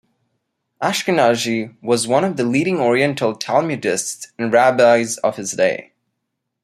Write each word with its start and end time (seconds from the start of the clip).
Ashkenazi 0.81 1.75
was 1.79 2.07
one 2.07 2.23
of 2.23 2.35
the 2.35 2.43
leading 2.43 2.79
Oriental 2.79 3.35
Talmudists 3.37 4.31
and 4.39 4.51
rabbis 4.51 5.17
of 5.19 5.35
his 5.37 5.51
day. 5.51 5.93